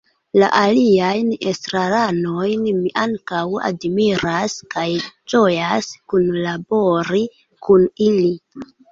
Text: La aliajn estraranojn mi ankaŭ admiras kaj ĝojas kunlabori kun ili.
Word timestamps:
La 0.41 0.47
aliajn 0.59 1.27
estraranojn 1.49 2.63
mi 2.77 2.93
ankaŭ 3.01 3.41
admiras 3.69 4.55
kaj 4.71 4.85
ĝojas 5.33 5.91
kunlabori 6.13 7.21
kun 7.67 7.85
ili. 8.07 8.33